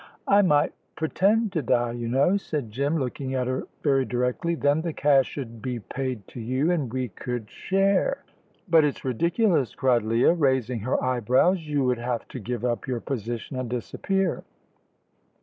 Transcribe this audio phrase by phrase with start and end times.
[0.27, 4.81] "I might pretend to die, you know," said Jim, looking at her very directly; "then
[4.81, 8.23] the cash 'ud be paid to you, and we could share."
[8.67, 12.99] "But it's ridiculous," cried Leah, raising her eyebrows; "you would have to give up your
[12.99, 14.43] position and disappear."